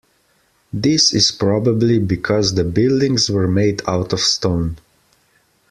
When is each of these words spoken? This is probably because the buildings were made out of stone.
This 0.73 1.13
is 1.13 1.29
probably 1.31 1.99
because 1.99 2.55
the 2.55 2.63
buildings 2.63 3.29
were 3.29 3.47
made 3.47 3.83
out 3.87 4.13
of 4.13 4.19
stone. 4.19 4.79